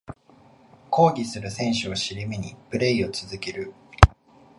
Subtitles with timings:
[0.89, 3.71] 抗議する選手を尻目にプレイを続ける